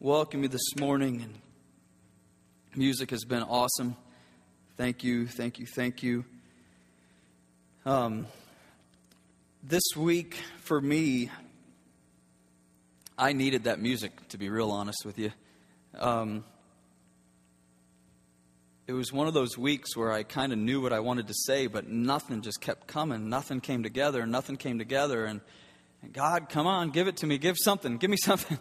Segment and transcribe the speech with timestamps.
[0.00, 1.22] welcome you this morning.
[1.22, 1.34] And
[2.76, 3.96] music has been awesome.
[4.76, 6.24] Thank you, thank you, thank you.
[7.84, 8.28] Um,
[9.60, 11.30] this week for me,
[13.18, 15.32] I needed that music, to be real honest with you.
[15.98, 16.44] Um,
[18.86, 21.34] it was one of those weeks where I kind of knew what I wanted to
[21.34, 23.28] say, but nothing just kept coming.
[23.28, 25.24] Nothing came together, nothing came together.
[25.24, 25.40] And,
[26.02, 27.36] and God, come on, give it to me.
[27.36, 27.96] Give something.
[27.96, 28.60] Give me something.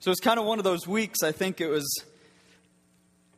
[0.00, 1.24] So it's kind of one of those weeks.
[1.24, 2.04] I think it was,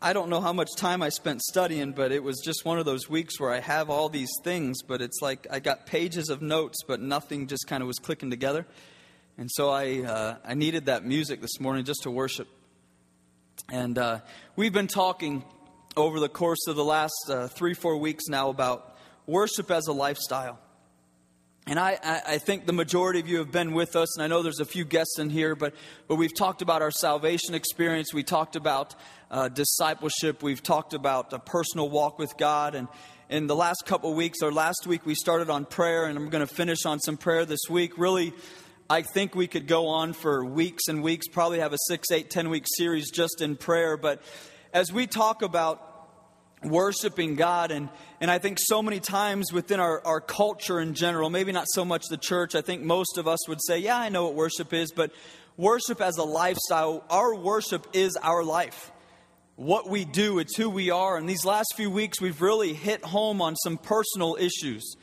[0.03, 2.85] I don't know how much time I spent studying, but it was just one of
[2.85, 6.43] those weeks where I have all these things, but it's like I got pages of
[6.43, 8.67] notes, but nothing just kind of was clicking together.
[9.39, 12.47] And so I, uh, I needed that music this morning just to worship.
[13.71, 14.21] And uh,
[14.55, 15.43] we've been talking
[15.97, 19.95] over the course of the last uh, three, four weeks now about worship as a
[19.95, 20.59] lifestyle.
[21.71, 24.43] And I, I, think the majority of you have been with us, and I know
[24.43, 25.73] there's a few guests in here, but,
[26.09, 28.13] but we've talked about our salvation experience.
[28.13, 28.97] We talked about
[29.31, 30.43] uh, discipleship.
[30.43, 32.75] We've talked about a personal walk with God.
[32.75, 32.89] And
[33.29, 36.45] in the last couple weeks, or last week, we started on prayer, and I'm going
[36.45, 37.97] to finish on some prayer this week.
[37.97, 38.33] Really,
[38.91, 42.31] I think we could go on for weeks and weeks, probably have a six, eight,
[42.31, 43.97] ten week series just in prayer.
[43.97, 44.21] But
[44.75, 45.90] as we talk about
[46.63, 47.71] worshiping God.
[47.71, 47.89] And,
[48.21, 51.85] and I think so many times within our, our culture in general, maybe not so
[51.85, 54.73] much the church, I think most of us would say, Yeah, I know what worship
[54.73, 55.11] is, but
[55.57, 58.93] worship as a lifestyle, our worship is our life.
[59.57, 61.19] What we do, it's who we are.
[61.19, 64.97] And these last few weeks, we've really hit home on some personal issues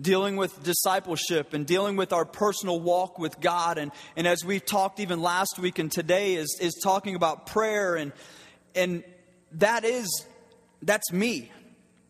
[0.00, 3.78] dealing with discipleship and dealing with our personal walk with God.
[3.78, 7.94] And, and as we've talked even last week and today is, is talking about prayer
[7.94, 8.12] and,
[8.74, 9.04] and
[9.52, 10.26] that is
[10.82, 11.50] that's me.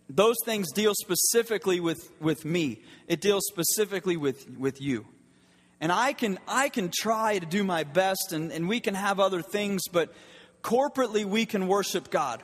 [0.09, 2.83] Those things deal specifically with, with me.
[3.07, 5.07] It deals specifically with, with you.
[5.81, 9.19] And I can, I can try to do my best, and, and we can have
[9.19, 10.13] other things, but
[10.63, 12.43] corporately we can worship God.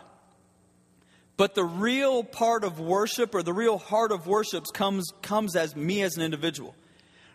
[1.36, 5.76] But the real part of worship, or the real heart of worship, comes, comes as
[5.76, 6.74] me as an individual.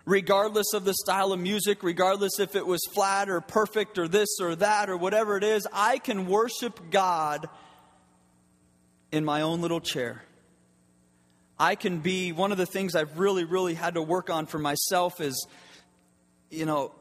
[0.06, 4.42] Regardless of the style of music, regardless if it was flat or perfect or this
[4.42, 7.48] or that or whatever it is, I can worship God
[9.14, 10.24] in my own little chair.
[11.60, 14.58] I can be, one of the things I've really, really had to work on for
[14.58, 15.48] myself is,
[16.50, 16.92] you know,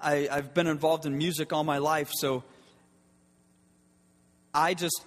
[0.00, 2.44] I, I've been involved in music all my life, so
[4.54, 5.04] I just,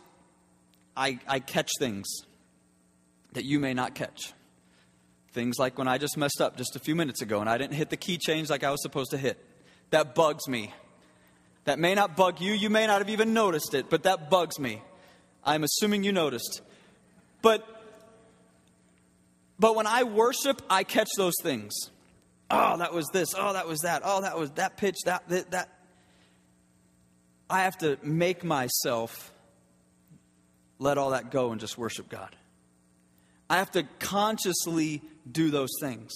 [0.98, 2.08] I, I catch things
[3.32, 4.34] that you may not catch.
[5.32, 7.76] Things like when I just messed up just a few minutes ago and I didn't
[7.76, 9.44] hit the key change like I was supposed to hit.
[9.92, 10.74] That bugs me.
[11.64, 12.52] That may not bug you.
[12.52, 14.82] You may not have even noticed it, but that bugs me.
[15.46, 16.62] I'm assuming you noticed.
[17.42, 17.68] But
[19.60, 21.74] but when I worship, I catch those things.
[22.50, 23.34] Oh, that was this.
[23.38, 24.02] Oh, that was that.
[24.04, 25.70] Oh, that was that pitch, that that, that.
[27.50, 29.32] I have to make myself
[30.80, 32.36] let all that go and just worship God.
[33.50, 36.12] I have to consciously do those things.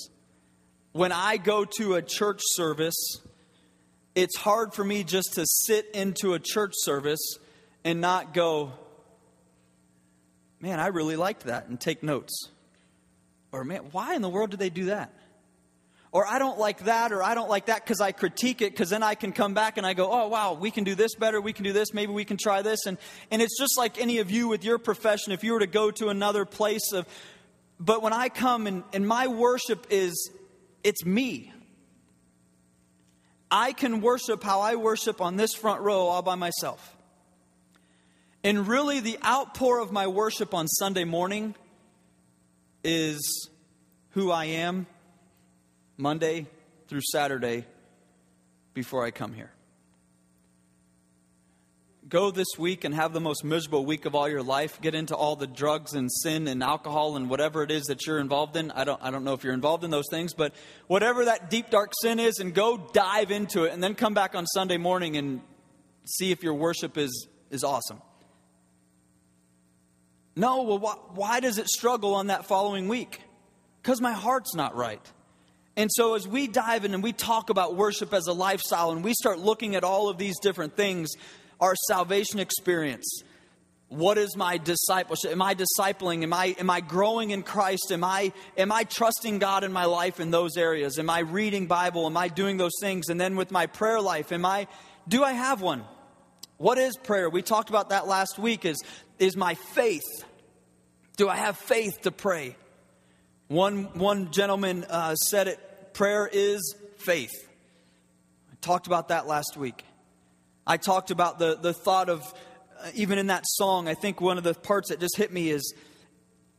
[0.91, 3.19] When I go to a church service,
[4.15, 7.38] it's hard for me just to sit into a church service
[7.83, 8.71] and not go,
[10.59, 12.50] man, I really liked that, and take notes.
[13.51, 15.13] Or, man, why in the world did they do that?
[16.12, 18.90] Or, I don't like that, or I don't like that because I critique it, because
[18.90, 21.40] then I can come back and I go, oh, wow, we can do this better,
[21.40, 22.85] we can do this, maybe we can try this.
[22.85, 22.97] And,
[23.29, 25.91] and it's just like any of you with your profession, if you were to go
[25.91, 27.06] to another place of,
[27.79, 30.31] but when I come and, and my worship is,
[30.84, 31.53] it's me.
[33.51, 36.96] I can worship how I worship on this front row all by myself.
[38.47, 41.53] And really, the outpour of my worship on Sunday morning
[42.81, 43.49] is
[44.11, 44.87] who I am
[45.97, 46.47] Monday
[46.87, 47.65] through Saturday
[48.73, 49.51] before I come here.
[52.07, 54.79] Go this week and have the most miserable week of all your life.
[54.79, 58.19] Get into all the drugs and sin and alcohol and whatever it is that you're
[58.19, 58.71] involved in.
[58.71, 60.55] I don't, I don't know if you're involved in those things, but
[60.87, 64.35] whatever that deep, dark sin is, and go dive into it and then come back
[64.35, 65.41] on Sunday morning and
[66.05, 68.01] see if your worship is, is awesome.
[70.38, 73.22] No, well, why, why does it struggle on that following week?
[73.81, 75.01] Because my heart's not right.
[75.75, 79.04] And so, as we dive in and we talk about worship as a lifestyle and
[79.04, 81.10] we start looking at all of these different things,
[81.60, 83.24] our salvation experience,
[83.88, 85.31] what is my discipleship?
[85.31, 86.22] Am I discipling?
[86.22, 87.92] Am I, am I growing in Christ?
[87.92, 91.00] Am I, am I trusting God in my life in those areas?
[91.00, 92.06] Am I reading Bible?
[92.06, 93.10] Am I doing those things?
[93.10, 94.68] And then with my prayer life, am I,
[95.07, 95.84] do I have one?
[96.57, 97.28] What is prayer?
[97.28, 98.66] We talked about that last week.
[98.66, 98.84] Is,
[99.19, 100.25] is my faith
[101.17, 102.55] do I have faith to pray?
[103.47, 107.33] One, one gentleman uh, said it prayer is faith.
[108.51, 109.83] I talked about that last week.
[110.65, 112.21] I talked about the, the thought of,
[112.79, 115.49] uh, even in that song, I think one of the parts that just hit me
[115.49, 115.73] is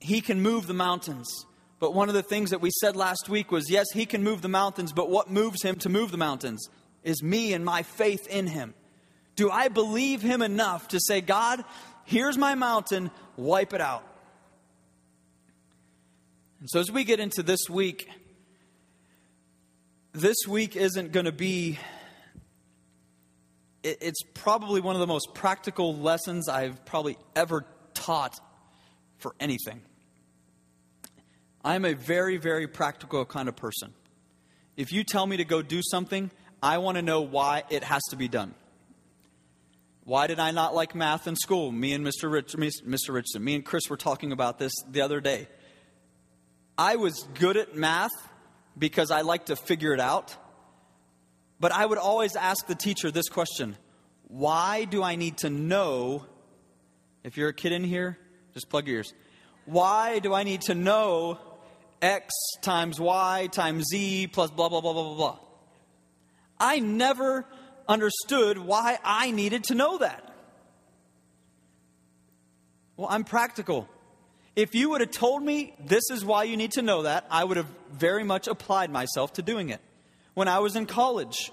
[0.00, 1.28] He can move the mountains.
[1.78, 4.42] But one of the things that we said last week was yes, He can move
[4.42, 6.66] the mountains, but what moves Him to move the mountains
[7.04, 8.74] is me and my faith in Him.
[9.36, 11.64] Do I believe Him enough to say, God,
[12.04, 14.02] here's my mountain, wipe it out?
[16.60, 18.08] And so as we get into this week,
[20.12, 21.78] this week isn't going to be,
[23.84, 27.64] it's probably one of the most practical lessons I've probably ever
[27.94, 28.40] taught
[29.18, 29.82] for anything.
[31.64, 33.92] I'm a very, very practical kind of person.
[34.76, 36.30] If you tell me to go do something,
[36.62, 38.54] I want to know why it has to be done.
[40.04, 41.70] Why did I not like math in school?
[41.70, 42.30] Me and Mr.
[42.32, 43.10] Rich, Mr.
[43.10, 45.46] Richardson, me and Chris were talking about this the other day.
[46.78, 48.12] I was good at math
[48.78, 50.36] because I like to figure it out.
[51.58, 53.76] But I would always ask the teacher this question
[54.28, 56.24] Why do I need to know?
[57.24, 58.16] If you're a kid in here,
[58.54, 59.12] just plug your ears.
[59.66, 61.38] Why do I need to know
[62.00, 62.32] x
[62.62, 65.38] times y times z plus blah, blah, blah, blah, blah, blah?
[66.60, 67.44] I never
[67.88, 70.24] understood why I needed to know that.
[72.96, 73.88] Well, I'm practical.
[74.58, 77.44] If you would have told me this is why you need to know that, I
[77.44, 79.80] would have very much applied myself to doing it.
[80.34, 81.52] When I was in college,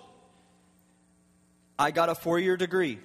[1.77, 2.97] I got a four year degree.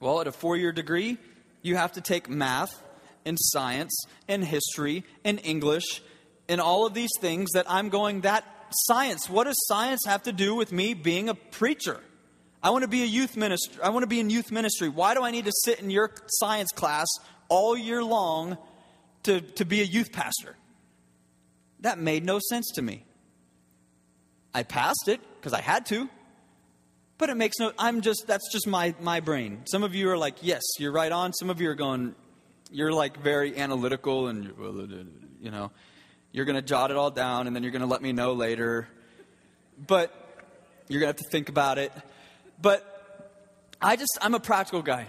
[0.00, 1.16] Well, at a four year degree,
[1.62, 2.78] you have to take math
[3.24, 6.02] and science and history and English
[6.46, 10.32] and all of these things that I'm going, that science, what does science have to
[10.32, 12.00] do with me being a preacher?
[12.62, 13.82] I want to be a youth minister.
[13.82, 14.90] I want to be in youth ministry.
[14.90, 17.06] Why do I need to sit in your science class
[17.48, 18.58] all year long
[19.24, 20.56] to, to be a youth pastor.
[21.80, 23.04] That made no sense to me.
[24.54, 26.08] I passed it because I had to,
[27.18, 29.62] but it makes no, I'm just, that's just my, my brain.
[29.66, 31.32] Some of you are like, yes, you're right on.
[31.32, 32.14] Some of you are going,
[32.70, 34.54] you're like very analytical and,
[35.40, 35.72] you know,
[36.32, 38.32] you're going to jot it all down and then you're going to let me know
[38.32, 38.88] later.
[39.86, 40.12] But
[40.88, 41.92] you're going to have to think about it.
[42.60, 42.84] But
[43.80, 45.06] I just, I'm a practical guy.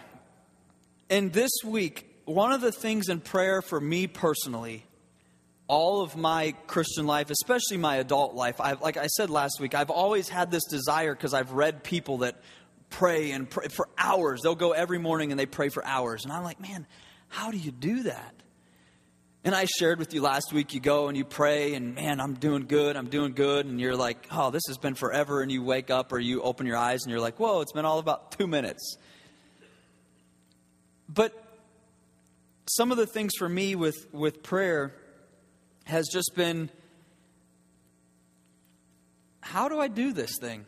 [1.09, 4.85] And this week, one of the things in prayer for me personally,
[5.67, 9.73] all of my Christian life, especially my adult life, I've, like I said last week,
[9.73, 12.35] I've always had this desire because I've read people that
[12.89, 14.41] pray and pray for hours.
[14.41, 16.23] They'll go every morning and they pray for hours.
[16.23, 16.85] And I'm like, man,
[17.29, 18.35] how do you do that?
[19.43, 22.33] And I shared with you last week, you go and you pray, and man, I'm
[22.33, 23.67] doing good, I'm doing good.
[23.67, 25.41] And you're like, oh, this has been forever.
[25.43, 27.85] And you wake up or you open your eyes and you're like, whoa, it's been
[27.85, 28.97] all about two minutes.
[31.07, 31.44] But
[32.67, 34.93] some of the things for me with, with prayer
[35.85, 36.69] has just been
[39.41, 40.65] how do I do this thing?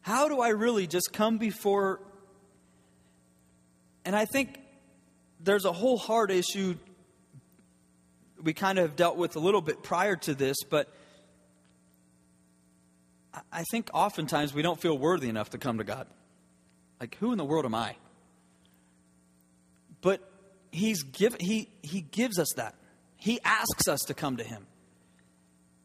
[0.00, 2.00] How do I really just come before?
[4.06, 4.58] And I think
[5.40, 6.76] there's a whole heart issue
[8.42, 10.88] we kind of have dealt with a little bit prior to this, but
[13.52, 16.06] I think oftentimes we don't feel worthy enough to come to God.
[17.00, 17.96] Like, who in the world am I?
[20.00, 20.26] But
[20.76, 22.74] he's give, he, he gives us that.
[23.16, 24.66] He asks us to come to him.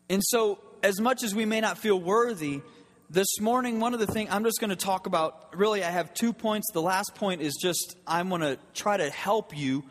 [0.09, 2.61] And so, as much as we may not feel worthy,
[3.09, 6.13] this morning, one of the things I'm just going to talk about really, I have
[6.13, 6.67] two points.
[6.73, 9.83] The last point is just I'm going to try to help you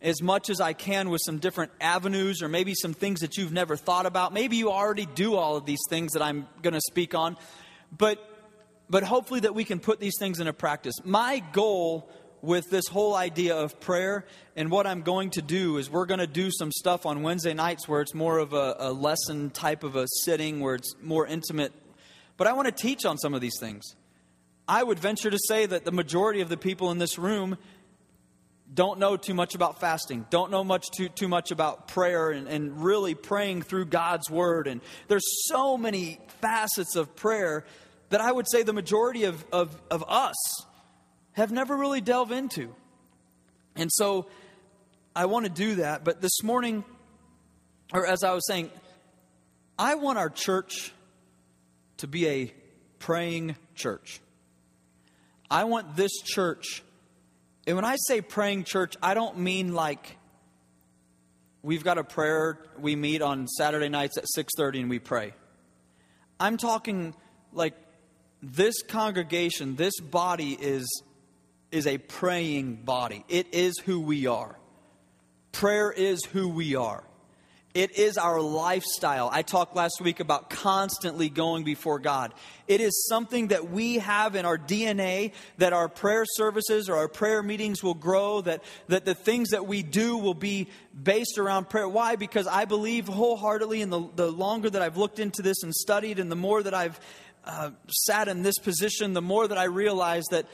[0.00, 3.52] as much as I can with some different avenues or maybe some things that you've
[3.52, 4.32] never thought about.
[4.32, 7.36] Maybe you already do all of these things that I'm going to speak on,
[7.96, 8.24] but
[8.88, 10.94] but hopefully that we can put these things into practice.
[11.04, 12.10] My goal
[12.42, 14.24] with this whole idea of prayer.
[14.56, 17.54] And what I'm going to do is we're going to do some stuff on Wednesday
[17.54, 21.26] nights where it's more of a, a lesson type of a sitting, where it's more
[21.26, 21.72] intimate.
[22.36, 23.84] But I want to teach on some of these things.
[24.66, 27.58] I would venture to say that the majority of the people in this room
[28.72, 32.46] don't know too much about fasting, don't know much too, too much about prayer and,
[32.46, 34.68] and really praying through God's word.
[34.68, 37.64] And there's so many facets of prayer
[38.10, 40.36] that I would say the majority of, of, of us
[41.40, 42.74] have never really delved into.
[43.74, 44.26] And so
[45.16, 46.04] I want to do that.
[46.04, 46.84] But this morning,
[47.94, 48.70] or as I was saying,
[49.78, 50.92] I want our church
[51.96, 52.54] to be a
[52.98, 54.20] praying church.
[55.50, 56.82] I want this church,
[57.66, 60.18] and when I say praying church, I don't mean like
[61.62, 65.32] we've got a prayer we meet on Saturday nights at 6:30 and we pray.
[66.38, 67.14] I'm talking
[67.52, 67.74] like
[68.42, 70.86] this congregation, this body is
[71.70, 73.24] is a praying body.
[73.28, 74.56] It is who we are.
[75.52, 77.04] Prayer is who we are.
[77.72, 79.30] It is our lifestyle.
[79.32, 82.34] I talked last week about constantly going before God.
[82.66, 87.06] It is something that we have in our DNA that our prayer services or our
[87.06, 90.66] prayer meetings will grow, that, that the things that we do will be
[91.00, 91.88] based around prayer.
[91.88, 92.16] Why?
[92.16, 96.18] Because I believe wholeheartedly, and the, the longer that I've looked into this and studied,
[96.18, 96.98] and the more that I've
[97.44, 100.46] uh, sat in this position, the more that I realize that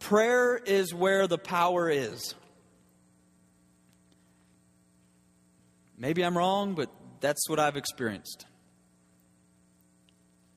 [0.00, 2.34] prayer is where the power is.
[5.96, 6.90] Maybe I'm wrong, but
[7.20, 8.46] that's what I've experienced.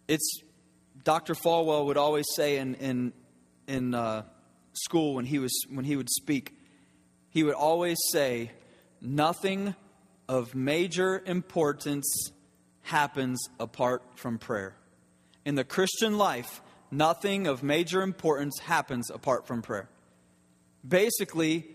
[0.08, 0.42] It's
[1.04, 1.34] Dr.
[1.34, 3.14] Falwell would always say in in
[3.68, 4.24] in uh,
[4.74, 6.56] school when he was when he would speak,
[7.30, 8.52] he would always say,
[9.02, 9.76] "Nothing
[10.30, 12.32] of major importance
[12.84, 14.76] happens apart from prayer."
[15.46, 16.62] In the Christian life,
[16.98, 19.90] nothing of major importance happens apart from prayer.
[20.88, 21.66] Basically,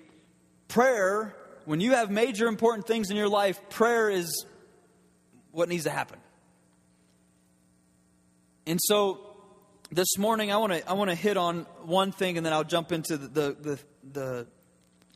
[0.68, 1.34] prayer
[1.68, 4.46] when you have major important things in your life, prayer is
[5.50, 6.18] what needs to happen.
[8.66, 9.20] And so
[9.90, 12.64] this morning I want to I want to hit on one thing and then I'll
[12.64, 13.78] jump into the, the the,
[14.12, 14.46] the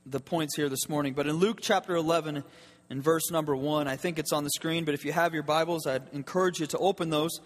[0.05, 1.15] the points here this morning.
[1.15, 2.45] But in Luke chapter 11
[2.91, 5.45] in verse number 1, I think it's on the screen, but if you have your
[5.45, 7.41] Bibles, I'd encourage you to open those.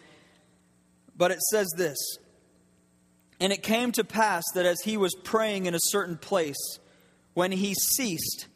[1.17, 1.97] But it says this,
[3.41, 6.79] and it came to pass that as he was praying in a certain place,
[7.35, 8.47] when he ceased,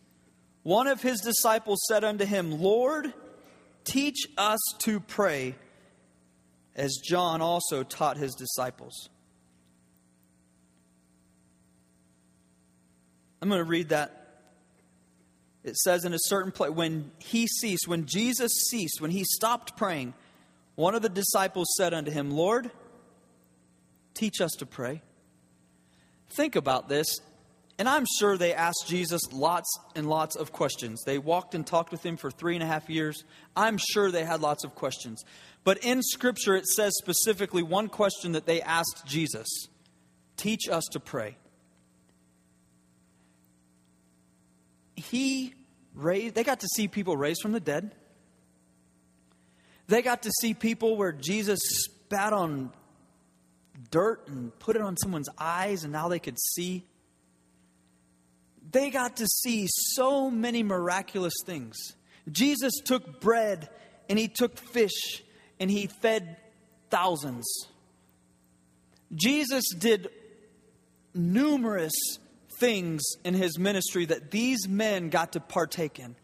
[0.63, 3.13] one of his disciples said unto him, Lord,
[3.85, 5.55] teach us to pray,
[6.75, 9.11] as John also taught his disciples.
[13.43, 14.17] I'm going to read that.
[15.63, 19.77] It says in a certain place, when he ceased, when Jesus ceased, when he stopped
[19.77, 20.15] praying,
[20.75, 22.71] one of the disciples said unto him, Lord,
[24.15, 25.03] teach us to pray.
[26.31, 27.21] Think about this.
[27.79, 31.03] And I'm sure they asked Jesus lots and lots of questions.
[31.07, 33.25] They walked and talked with him for three and a half years.
[33.57, 35.25] I'm sure they had lots of questions.
[35.65, 39.49] But in Scripture, it says specifically one question that they asked Jesus
[40.37, 41.37] Teach us to pray.
[44.95, 45.55] He
[45.95, 47.95] raised, they got to see people raised from the dead.
[49.87, 52.73] They got to see people where Jesus spat on
[53.91, 56.87] dirt and put it on someone's eyes, and now they could see
[58.73, 61.77] they got to see so many miraculous things.
[62.31, 63.69] Jesus took bread
[64.09, 65.23] and he took fish
[65.59, 66.37] and he fed
[66.89, 67.47] thousands.
[69.13, 70.09] Jesus did
[71.15, 71.93] numerous
[72.59, 76.15] things in his ministry that these men got to partake in.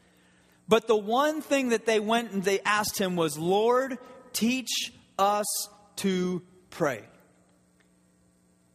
[0.69, 3.99] But the one thing that they went and they asked him was, Lord,
[4.33, 5.47] teach us
[5.97, 7.05] to pray.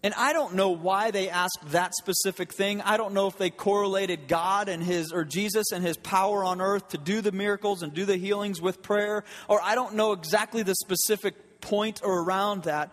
[0.04, 2.82] And I don't know why they asked that specific thing.
[2.82, 6.60] I don't know if they correlated God and his or Jesus and his power on
[6.60, 10.14] earth to do the miracles and do the healings with prayer, or I don't know
[10.14, 12.92] exactly the specific point or around that.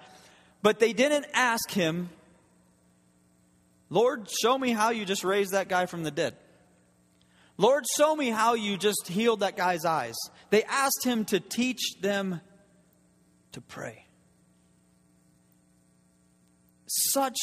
[0.60, 2.10] But they didn't ask him,
[3.88, 6.36] Lord, show me how you just raised that guy from the dead.
[7.56, 10.16] Lord, show me how you just healed that guy's eyes.
[10.50, 12.42] They asked him to teach them
[13.52, 14.07] to pray
[16.88, 17.36] such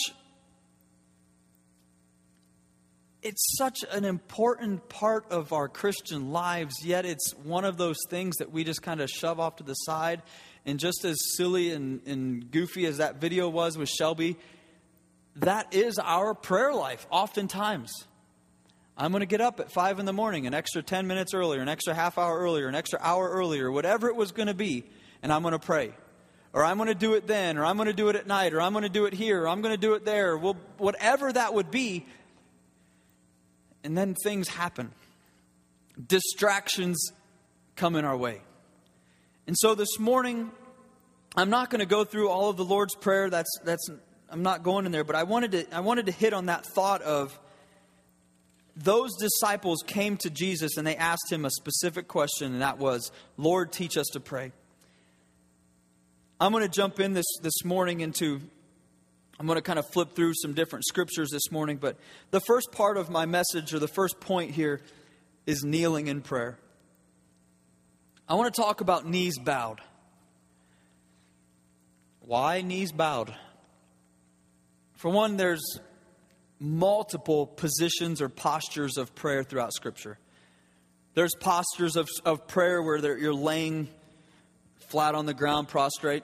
[3.25, 8.37] it's such an important part of our Christian lives, yet it's one of those things
[8.37, 10.21] that we just kind of shove off to the side.
[10.63, 14.37] And just as silly and, and goofy as that video was with Shelby,
[15.37, 17.91] that is our prayer life, oftentimes.
[18.95, 21.61] I'm going to get up at 5 in the morning, an extra 10 minutes earlier,
[21.61, 24.85] an extra half hour earlier, an extra hour earlier, whatever it was going to be,
[25.23, 25.93] and I'm going to pray
[26.55, 28.53] or I'm going to do it then, or I'm going to do it at night,
[28.53, 30.37] or I'm going to do it here, or I'm going to do it there.
[30.37, 32.05] Well, whatever that would be.
[33.83, 34.93] And then things happen.
[36.07, 37.11] Distractions
[37.75, 38.41] come in our way.
[39.47, 40.49] And so this morning,
[41.35, 43.29] I'm not going to go through all of the Lord's Prayer.
[43.29, 43.89] That's, that's,
[44.29, 46.65] I'm not going in there, but I wanted to, I wanted to hit on that
[46.65, 47.37] thought of
[48.77, 53.11] those disciples came to Jesus and they asked him a specific question, and that was,
[53.35, 54.53] Lord, teach us to pray.
[56.39, 58.41] I'm going to jump in this, this morning into,
[59.39, 61.97] I'm going to kind of flip through some different scriptures this morning, but
[62.31, 64.81] the first part of my message, or the first point here,
[65.45, 66.59] is kneeling in prayer.
[68.27, 69.79] I want to talk about knees bowed.
[72.19, 73.33] Why knees bowed?
[74.95, 75.79] For one, there's
[76.59, 80.17] multiple positions or postures of prayer throughout Scripture.
[81.13, 83.87] There's postures of, of prayer where you're laying
[84.89, 86.23] flat on the ground, prostrate.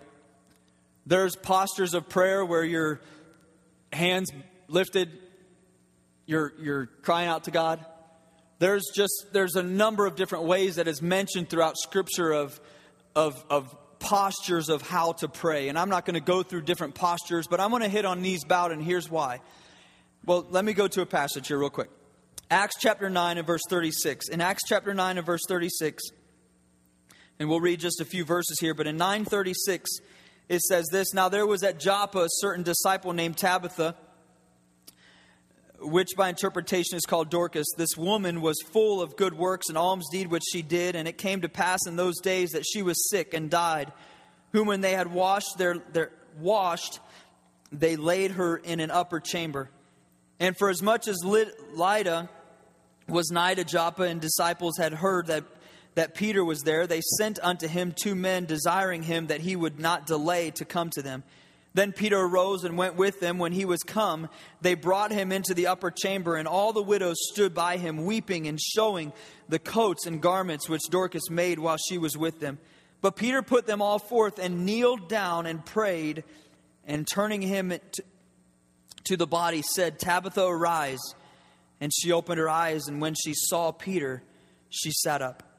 [1.06, 3.02] There's postures of prayer where your
[3.92, 4.32] hands
[4.68, 5.10] lifted,
[6.26, 7.86] you're, you're crying out to God.
[8.60, 12.62] There's just there's a number of different ways that is mentioned throughout Scripture of
[13.16, 15.70] of of postures of how to pray.
[15.70, 18.22] And I'm not going to go through different postures, but I'm going to hit on
[18.22, 19.40] knees bowed, and here's why.
[20.26, 21.90] Well, let me go to a passage here real quick.
[22.52, 24.30] Acts chapter 9 and verse 36.
[24.30, 26.04] In Acts chapter 9 and verse 36,
[27.42, 29.90] and we'll read just a few verses here, but in 936,
[30.48, 33.96] it says this Now there was at Joppa a certain disciple named Tabitha,
[35.80, 37.66] which by interpretation is called Dorcas.
[37.76, 41.18] This woman was full of good works and alms deed which she did, and it
[41.18, 43.92] came to pass in those days that she was sick and died,
[44.52, 47.00] whom when they had washed their, their washed,
[47.72, 49.72] they laid her in an upper chamber.
[50.40, 52.30] And for as much as Lydda
[53.08, 55.44] was nigh to Joppa, and disciples had heard that
[55.96, 59.80] that Peter was there, they sent unto him two men, desiring him that he would
[59.80, 61.24] not delay to come to them.
[61.74, 63.38] Then Peter arose and went with them.
[63.38, 64.28] When he was come,
[64.62, 68.48] they brought him into the upper chamber, and all the widows stood by him, weeping
[68.48, 69.14] and showing
[69.48, 72.58] the coats and garments which Dorcas made while she was with them.
[73.02, 76.24] But Peter put them all forth and kneeled down and prayed,
[76.86, 77.74] and turning him
[79.06, 81.00] to, the body, said, Tabitha, arise.
[81.80, 84.24] And she opened her eyes, and when she saw Peter,
[84.70, 85.51] she sat up.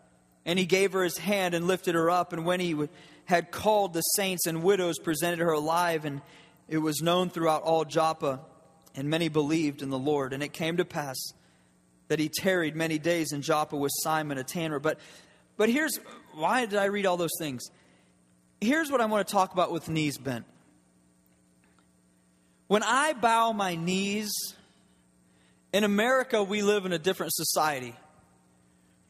[0.45, 2.33] And he gave her his hand and lifted her up.
[2.33, 2.89] And when he
[3.27, 6.05] had called the saints and widows, presented her alive.
[6.05, 6.21] And
[6.69, 8.41] it was known throughout all Joppa.
[8.95, 10.33] And many believed in the Lord.
[10.33, 11.17] And it came to pass
[12.09, 14.79] that he tarried many days in Joppa with Simon a tanner.
[14.79, 14.99] But,
[15.57, 15.99] but here's
[16.35, 17.63] why did I read all those things?
[18.61, 20.45] Here's what I want to talk about with knees bent.
[22.67, 24.33] When I bow my knees,
[25.73, 27.95] in America, we live in a different society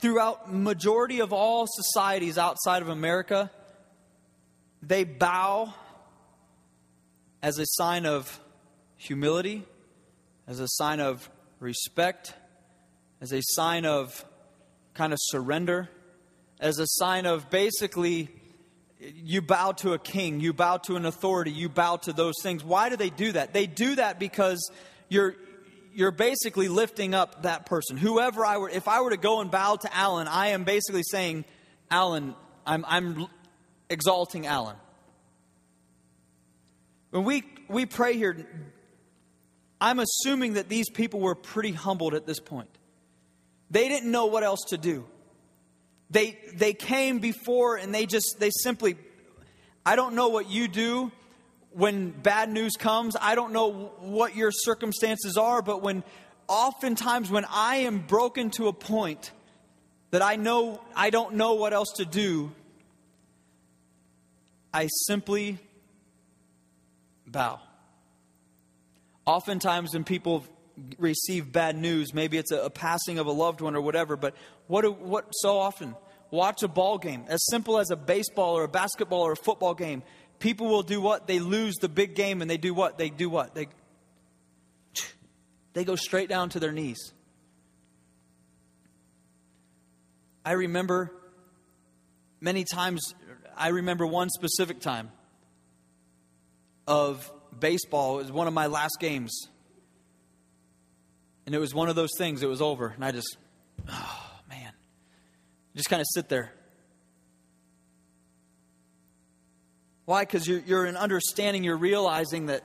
[0.03, 3.51] throughout majority of all societies outside of America,
[4.83, 5.73] they bow
[7.41, 8.41] as a sign of
[8.97, 9.65] humility,
[10.49, 11.31] as a sign of
[11.61, 12.35] respect,
[13.21, 14.25] as a sign of
[14.93, 15.89] kind of surrender,
[16.59, 18.29] as a sign of basically
[18.99, 22.65] you bow to a king, you bow to an authority, you bow to those things.
[22.65, 23.53] Why do they do that?
[23.53, 24.69] They do that because
[25.09, 25.37] you're
[25.95, 27.97] you're basically lifting up that person.
[27.97, 31.03] Whoever I were, if I were to go and bow to Alan, I am basically
[31.03, 31.45] saying,
[31.91, 32.35] Alan,
[32.67, 33.27] I'm, I'm
[33.91, 34.77] exalting Alan.
[37.11, 38.47] When we, we pray here,
[39.81, 42.71] I'm assuming that these people were pretty humbled at this point.
[43.71, 45.07] They didn't know what else to do.
[46.11, 48.97] They, they came before and they just, they simply,
[49.85, 51.11] I don't know what you do
[51.75, 56.05] when bad news comes, I don't know what your circumstances are, but when
[56.49, 59.31] oftentimes when I am broken to a point
[60.11, 62.53] that I know I don't know what else to do,
[64.73, 65.59] I simply
[67.27, 67.61] bow.
[69.25, 70.45] Oftentimes, when people
[70.99, 74.35] receive bad news, maybe it's a, a passing of a loved one or whatever, but
[74.67, 75.95] what, what so often?
[76.31, 79.75] Watch a ball game, as simple as a baseball or a basketball or a football
[79.75, 80.03] game
[80.43, 81.29] people will do what?
[81.29, 82.99] They lose the big game and they do what?
[82.99, 83.55] They do what?
[83.55, 83.69] They,
[85.73, 87.13] they go straight down to their knees.
[90.45, 91.13] I remember
[92.41, 93.15] many times,
[93.57, 95.13] I remember one specific time
[96.89, 98.19] of baseball.
[98.19, 99.47] It was one of my last games.
[101.47, 102.89] And it was one of those things, it was over.
[102.89, 103.37] And I just,
[103.89, 104.73] oh, man.
[105.77, 106.53] Just kind of sit there.
[110.05, 110.23] Why?
[110.23, 112.65] Because you're, you're in understanding, you're realizing that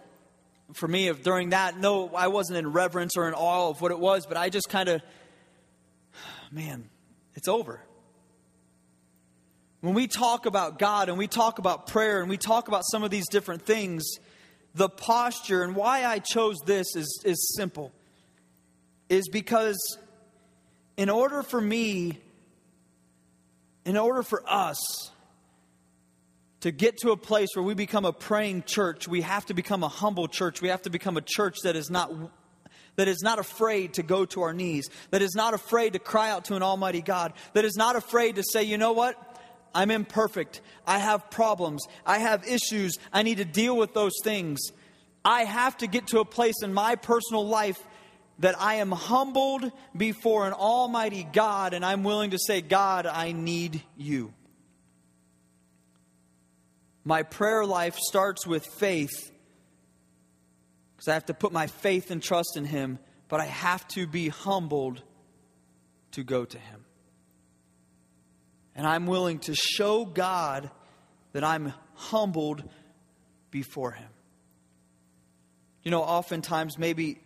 [0.73, 3.91] for me, if during that, no, I wasn't in reverence or in awe of what
[3.91, 5.01] it was, but I just kind of,
[6.51, 6.89] man,
[7.35, 7.81] it's over.
[9.81, 13.03] When we talk about God and we talk about prayer and we talk about some
[13.03, 14.03] of these different things,
[14.73, 17.91] the posture and why I chose this is, is simple.
[19.07, 19.97] Is because
[20.97, 22.19] in order for me,
[23.85, 25.11] in order for us
[26.61, 29.83] to get to a place where we become a praying church, we have to become
[29.83, 30.61] a humble church.
[30.61, 32.11] We have to become a church that is not
[32.95, 36.31] that is not afraid to go to our knees, that is not afraid to cry
[36.31, 39.15] out to an almighty God, that is not afraid to say, "You know what?
[39.75, 40.61] I'm imperfect.
[40.87, 41.85] I have problems.
[42.07, 42.97] I have issues.
[43.13, 44.59] I need to deal with those things."
[45.23, 47.77] I have to get to a place in my personal life
[48.39, 53.31] that I am humbled before an almighty God and I'm willing to say, God, I
[53.31, 54.33] need you.
[57.07, 59.31] My prayer life starts with faith
[60.93, 64.05] because I have to put my faith and trust in Him, but I have to
[64.05, 65.01] be humbled
[66.11, 66.83] to go to Him.
[68.75, 70.69] And I'm willing to show God
[71.31, 72.61] that I'm humbled
[73.51, 74.09] before Him.
[75.83, 77.21] You know, oftentimes, maybe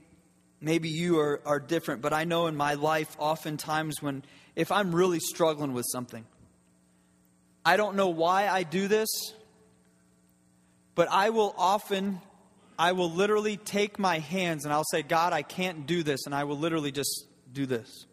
[0.62, 4.24] maybe you are, are different, but I know in my life, oftentimes, when
[4.56, 6.24] if I'm really struggling with something,
[7.66, 9.10] I don't know why I do this,
[10.96, 12.22] but I will often,
[12.78, 16.26] I will literally take my hands and I'll say, God, I can't do this.
[16.26, 18.06] And I will literally just do this.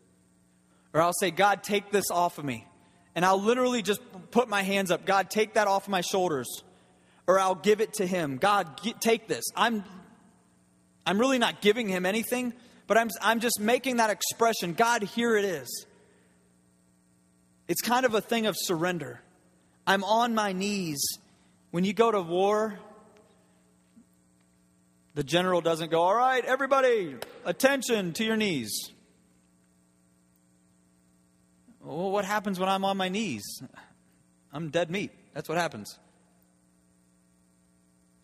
[0.95, 2.67] Or I'll say, God, take this off of me.
[3.15, 5.05] And I'll literally just put my hands up.
[5.05, 6.49] God, take that off of my shoulders.
[7.27, 8.39] Or I'll give it to Him.
[8.39, 9.45] God, get, take this.
[9.57, 9.85] I'm,
[11.05, 12.55] I'm really not giving Him anything,
[12.87, 15.87] but I'm, I'm just making that expression God, here it is.
[17.67, 19.21] It's kind of a thing of surrender.
[19.87, 20.99] I'm on my knees.
[21.71, 22.79] When you go to war,
[25.15, 28.91] the general doesn't go, All right, everybody, attention to your knees.
[31.83, 33.45] Well, what happens when I'm on my knees?
[34.53, 35.11] I'm dead meat.
[35.35, 35.99] That's what happens.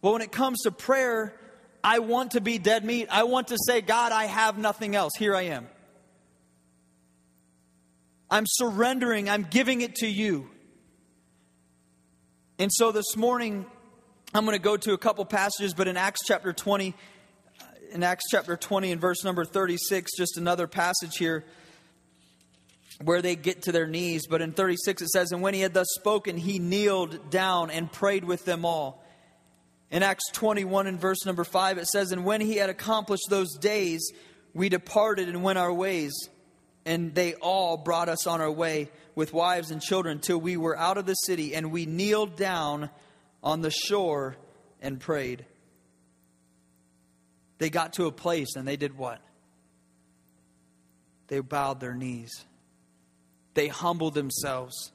[0.02, 1.34] Well, when it comes to prayer,
[1.82, 3.08] I want to be dead meat.
[3.10, 5.12] I want to say, God, I have nothing else.
[5.18, 5.66] Here I am.
[8.30, 10.50] I'm surrendering, I'm giving it to you.
[12.56, 13.66] And so this morning,
[14.32, 16.94] I'm going to go to a couple passages, but in Acts chapter 20,
[17.92, 21.44] in Acts chapter 20 and verse number 36, just another passage here
[23.02, 24.28] where they get to their knees.
[24.28, 27.90] But in 36 it says, And when he had thus spoken, he kneeled down and
[27.90, 29.04] prayed with them all.
[29.90, 33.56] In Acts 21 and verse number 5 it says, And when he had accomplished those
[33.56, 34.12] days,
[34.52, 36.12] we departed and went our ways.
[36.86, 40.76] And they all brought us on our way with wives and children till we were
[40.76, 42.90] out of the city, and we kneeled down
[43.42, 44.36] on the shore
[44.80, 45.44] and prayed.
[47.58, 49.20] They got to a place and they did what?
[51.28, 52.30] They bowed their knees.
[53.54, 54.92] They humbled themselves.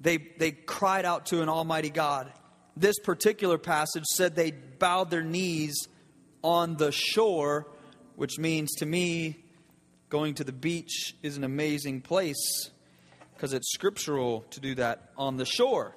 [0.00, 2.32] They, they cried out to an almighty God.
[2.76, 5.88] This particular passage said they bowed their knees
[6.42, 7.68] on the shore,
[8.16, 9.44] which means to me,
[10.10, 12.70] going to the beach is an amazing place
[13.44, 15.94] because it's scriptural to do that on the shore.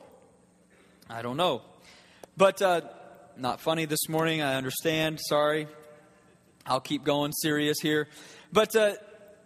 [1.09, 1.61] I don't know.
[2.35, 2.81] But uh,
[3.37, 5.21] not funny this morning, I understand.
[5.29, 5.69] Sorry.
[6.65, 8.09] I'll keep going serious here.
[8.51, 8.95] But uh,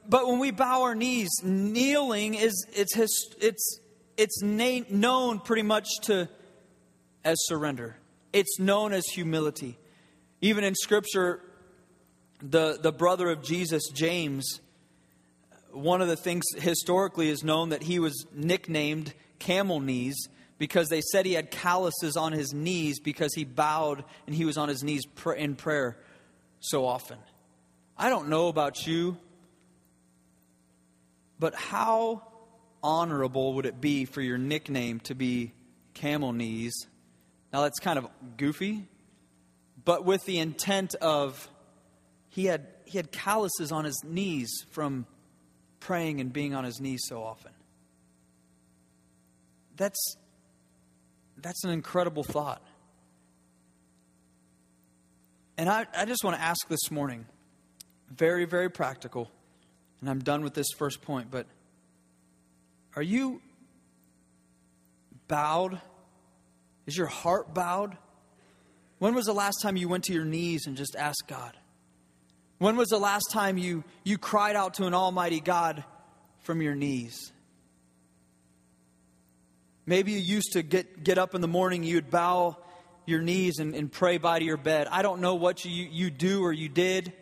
[0.09, 3.79] but when we bow our knees, kneeling is it's his, it's
[4.17, 6.27] it's na- known pretty much to
[7.23, 7.97] as surrender.
[8.33, 9.77] It's known as humility.
[10.41, 11.39] Even in Scripture,
[12.41, 14.59] the the brother of Jesus, James,
[15.73, 21.01] one of the things historically is known that he was nicknamed camel knees because they
[21.01, 24.83] said he had calluses on his knees because he bowed and he was on his
[24.83, 25.03] knees
[25.35, 25.97] in prayer
[26.59, 27.17] so often.
[27.97, 29.17] I don't know about you,
[31.39, 32.21] but how
[32.83, 35.53] honorable would it be for your nickname to be
[35.93, 36.73] camel knees?
[37.51, 38.07] Now that's kind of
[38.37, 38.85] goofy,
[39.83, 41.49] but with the intent of
[42.29, 45.05] he had he had calluses on his knees from
[45.81, 47.51] praying and being on his knees so often.
[49.75, 50.15] That's,
[51.41, 52.61] that's an incredible thought.
[55.57, 57.25] And I, I just want to ask this morning,
[58.09, 59.29] very, very practical,
[59.99, 61.45] and I'm done with this first point, but
[62.95, 63.41] are you
[65.27, 65.79] bowed?
[66.85, 67.97] Is your heart bowed?
[68.99, 71.57] When was the last time you went to your knees and just asked God?
[72.61, 75.83] When was the last time you, you cried out to an almighty God
[76.41, 77.31] from your knees?
[79.87, 82.57] Maybe you used to get, get up in the morning, you'd bow
[83.07, 84.87] your knees and, and pray by to your bed.
[84.91, 87.13] I don't know what you, you do or you did.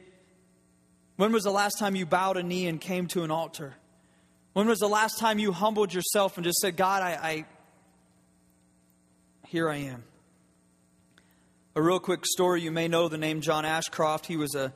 [1.15, 3.75] When was the last time you bowed a knee and came to an altar?
[4.52, 7.45] When was the last time you humbled yourself and just said, God, I, I
[9.47, 10.04] here I am?
[11.78, 14.25] A real quick story you may know the name John Ashcroft.
[14.25, 14.73] He was a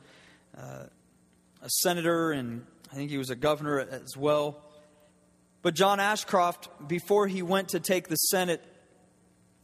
[0.56, 0.84] uh,
[1.62, 4.62] a senator, and I think he was a governor as well.
[5.62, 8.62] But John Ashcroft, before he went to take the Senate,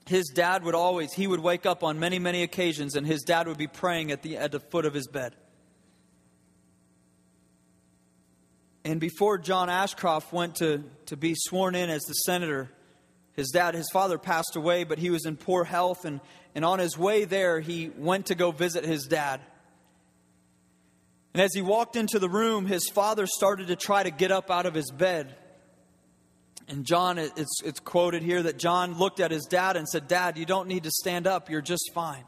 [0.06, 3.46] his dad would always, he would wake up on many, many occasions, and his dad
[3.46, 5.34] would be praying at the, at the foot of his bed.
[8.84, 12.70] And before John Ashcroft went to, to be sworn in as the senator,
[13.34, 16.04] his dad, his father passed away, but he was in poor health.
[16.04, 16.20] And,
[16.54, 19.40] and on his way there, he went to go visit his dad.
[21.32, 24.50] And as he walked into the room, his father started to try to get up
[24.50, 25.36] out of his bed.
[26.66, 30.38] And John, it's, it's quoted here that John looked at his dad and said, Dad,
[30.38, 31.50] you don't need to stand up.
[31.50, 32.24] You're just fine.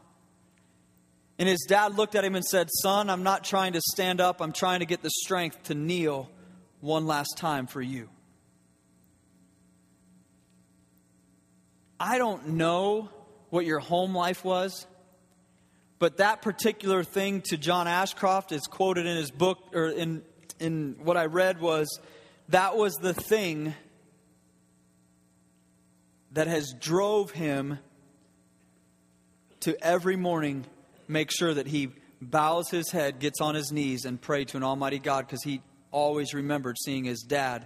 [1.39, 4.41] And his dad looked at him and said, Son, I'm not trying to stand up.
[4.41, 6.29] I'm trying to get the strength to kneel
[6.79, 8.09] one last time for you.
[11.99, 13.09] I don't know
[13.49, 14.85] what your home life was.
[16.03, 20.21] But that particular thing to John Ashcroft is quoted in his book, or in,
[20.59, 21.97] in what I read, was
[22.49, 23.73] that was the thing
[26.33, 27.79] that has drove him
[29.61, 30.65] to every morning
[31.07, 31.87] make sure that he
[32.21, 35.61] bows his head, gets on his knees, and pray to an Almighty God because he
[35.89, 37.65] always remembered seeing his dad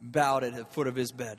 [0.00, 1.38] bowed at the foot of his bed.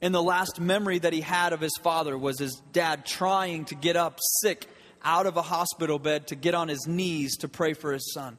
[0.00, 3.74] And the last memory that he had of his father was his dad trying to
[3.74, 4.66] get up sick
[5.04, 8.38] out of a hospital bed to get on his knees to pray for his son.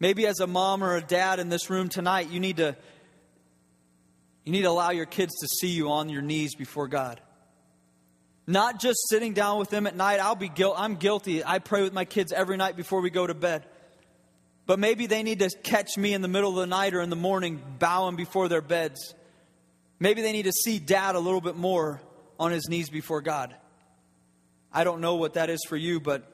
[0.00, 2.76] Maybe as a mom or a dad in this room tonight, you need to
[4.44, 7.20] you need to allow your kids to see you on your knees before God.
[8.46, 10.18] Not just sitting down with them at night.
[10.18, 11.44] I'll be guilt, I'm guilty.
[11.44, 13.64] I pray with my kids every night before we go to bed.
[14.66, 17.10] But maybe they need to catch me in the middle of the night or in
[17.10, 19.14] the morning bowing before their beds.
[20.00, 22.00] Maybe they need to see dad a little bit more
[22.38, 23.54] on his knees before God.
[24.72, 26.24] I don't know what that is for you, but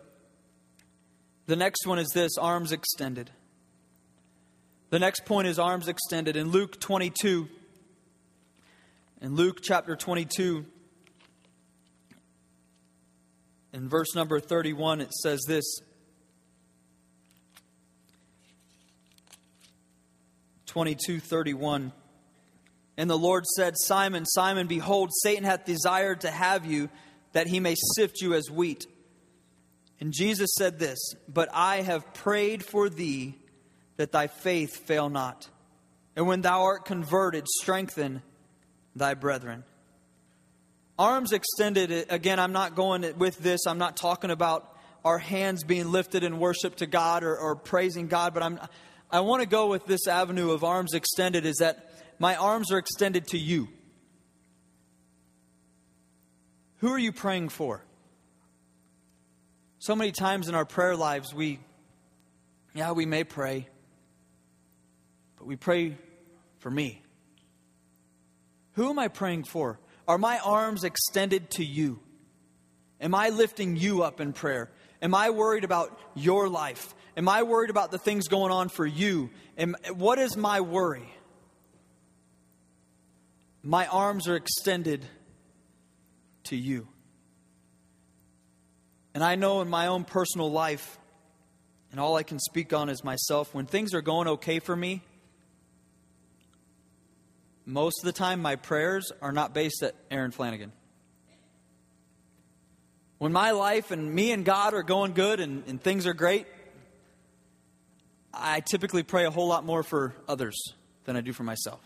[1.47, 3.31] the next one is this arms extended.
[4.91, 6.37] The next point is arms extended.
[6.37, 7.49] In Luke 22,
[9.21, 10.65] in Luke chapter 22,
[13.73, 15.81] in verse number 31, it says this.
[20.67, 21.93] Twenty-two thirty-one.
[22.99, 26.89] And the Lord said, Simon, Simon, behold, Satan hath desired to have you,
[27.39, 28.89] that he may sift you as wheat.
[30.01, 30.99] And Jesus said this,
[31.29, 33.37] But I have prayed for thee,
[33.97, 35.49] that thy faith fail not.
[36.17, 38.23] And when thou art converted, strengthen
[38.97, 39.63] thy brethren.
[40.99, 45.63] Arms extended, uh, again, I'm not going with this, I'm not talking about our hands
[45.63, 48.59] being lifted in worship to God or, or praising God, but I'm,
[49.13, 52.79] I want to go with this avenue of arms extended is that my arms are
[52.79, 53.69] extended to you.
[56.79, 57.83] Who are you praying for?
[59.81, 61.61] So many times in our prayer lives, we,
[62.75, 63.69] yeah, we may pray,
[65.37, 65.97] but we pray
[66.59, 67.03] for me.
[68.73, 69.79] Who am I praying for?
[70.07, 72.01] Are my arms extended to you?
[73.01, 74.71] Am I lifting you up in prayer?
[75.01, 76.95] Am I worried about your life?
[77.17, 79.31] Am I worried about the things going on for you?
[79.57, 81.13] Am, what is my worry?
[83.63, 85.05] My arms are extended
[86.49, 86.89] to you.
[89.15, 90.99] And I know in my own personal life,
[91.91, 95.03] and all I can speak on is myself, when things are going okay for me,
[97.65, 100.73] most of the time my prayers are not based at Aaron Flanagan.
[103.19, 106.47] When my life and me and God are going good and, and things are great,
[108.33, 110.57] I typically pray a whole lot more for others
[111.05, 111.81] than I do for myself.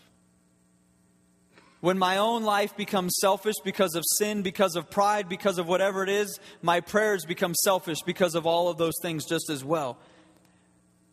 [1.83, 6.01] When my own life becomes selfish because of sin, because of pride, because of whatever
[6.01, 9.97] it is, my prayers become selfish because of all of those things just as well.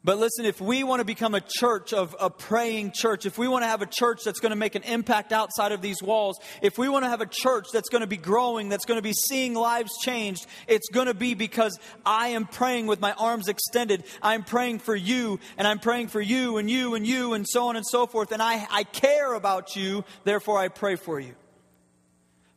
[0.02, 3.46] But listen, if we want to become a church of a praying church, if we
[3.48, 6.40] want to have a church that's going to make an impact outside of these walls,
[6.62, 9.02] if we want to have a church that's going to be growing, that's going to
[9.02, 13.48] be seeing lives changed, it's going to be because I am praying with my arms
[13.48, 14.04] extended.
[14.22, 17.68] I'm praying for you, and I'm praying for you, and you, and you, and so
[17.68, 18.32] on and so forth.
[18.32, 21.34] And I, I care about you, therefore I pray for you.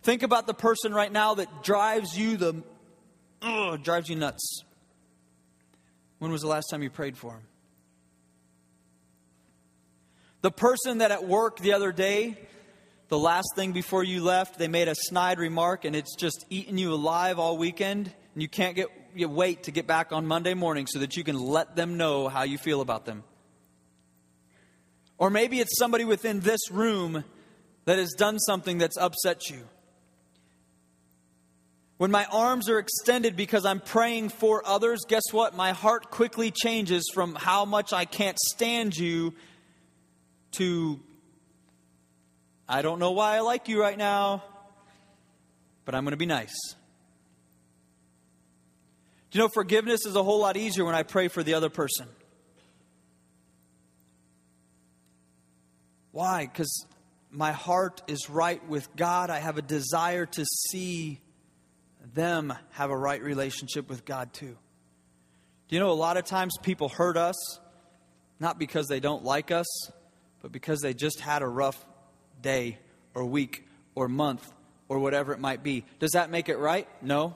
[0.02, 2.64] Think about the person right now that drives you the,
[3.42, 4.64] ugh, drives you nuts.
[6.24, 7.42] When was the last time you prayed for him?
[10.40, 12.38] The person that at work the other day,
[13.10, 16.78] the last thing before you left, they made a snide remark and it's just eaten
[16.78, 20.54] you alive all weekend, and you can't get you wait to get back on Monday
[20.54, 23.26] morning so that you can let them know how you feel about them.
[25.18, 27.26] Or maybe it's somebody within this room
[27.84, 29.68] that has done something that's upset you.
[32.04, 35.56] When my arms are extended because I'm praying for others, guess what?
[35.56, 39.34] My heart quickly changes from how much I can't stand you
[40.58, 41.00] to
[42.68, 44.44] I don't know why I like you right now,
[45.86, 46.76] but I'm going to be nice.
[49.32, 51.70] Do you know forgiveness is a whole lot easier when I pray for the other
[51.70, 52.10] person?
[56.12, 56.50] Why?
[56.52, 56.86] Because
[57.32, 59.30] my heart is right with God.
[59.30, 61.22] I have a desire to see
[62.14, 64.58] them have a right relationship with God too.
[65.68, 67.36] Do you know a lot of times people hurt us
[68.40, 69.66] not because they don't like us,
[70.42, 71.84] but because they just had a rough
[72.42, 72.78] day
[73.16, 74.52] or week or month
[74.90, 75.86] or whatever it might be.
[76.00, 76.88] Does that make it right?
[77.02, 77.36] No.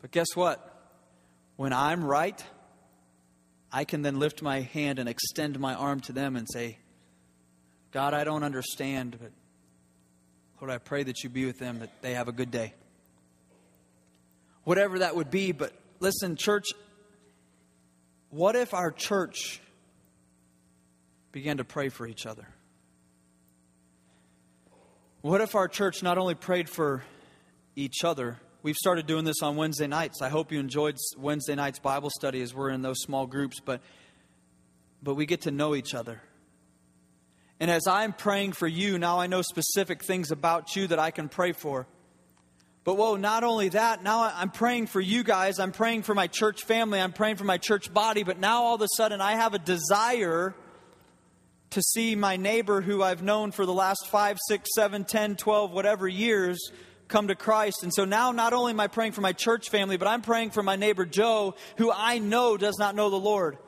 [0.00, 0.66] But guess what?
[1.56, 2.44] When I'm right,
[3.72, 6.78] I can then lift my hand and extend my arm to them and say,
[7.92, 9.30] God, I don't understand, but
[10.60, 12.74] Lord, I pray that you be with them, that they have a good day.
[14.70, 15.50] Whatever that would be.
[15.50, 16.68] But listen, church,
[18.28, 19.60] what if our church
[21.32, 22.46] began to pray for each other?
[25.22, 27.02] What if our church not only prayed for
[27.74, 30.22] each other, we've started doing this on Wednesday nights.
[30.22, 33.80] I hope you enjoyed Wednesday night's Bible study as we're in those small groups, but
[35.02, 36.22] but we get to know each other.
[37.58, 41.10] And as I'm praying for you, now I know specific things about you that I
[41.10, 41.88] can pray for.
[42.82, 46.26] But whoa, not only that, now I'm praying for you guys, I'm praying for my
[46.26, 49.32] church family, I'm praying for my church body, but now all of a sudden I
[49.32, 50.54] have a desire
[51.70, 55.72] to see my neighbor who I've known for the last five, six, seven, ten, twelve,
[55.72, 56.72] whatever years
[57.06, 57.82] come to Christ.
[57.82, 60.50] And so now not only am I praying for my church family, but I'm praying
[60.50, 63.58] for my neighbor Joe, who I know does not know the Lord.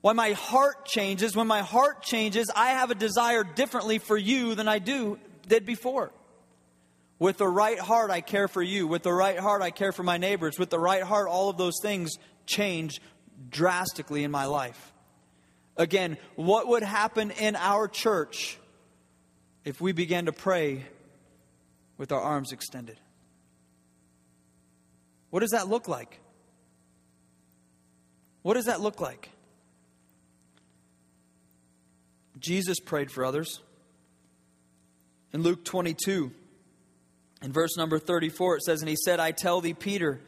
[0.00, 4.54] When my heart changes, when my heart changes, I have a desire differently for you
[4.54, 6.12] than I do did before.
[7.24, 8.86] With the right heart, I care for you.
[8.86, 10.58] With the right heart, I care for my neighbors.
[10.58, 12.10] With the right heart, all of those things
[12.44, 13.00] change
[13.48, 14.92] drastically in my life.
[15.78, 18.58] Again, what would happen in our church
[19.64, 20.84] if we began to pray
[21.96, 23.00] with our arms extended.
[25.30, 26.20] What does that look like?
[28.42, 29.30] What does that look like?
[32.38, 33.62] Jesus prayed for others.
[35.32, 36.30] In Luke 22,
[37.44, 40.18] in verse number 34, it says, And he said, I tell thee, Peter,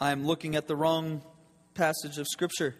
[0.00, 1.20] I am looking at the wrong
[1.74, 2.74] passage of Scripture.